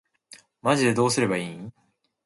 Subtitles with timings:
[0.63, 1.71] マジでどうすればいいん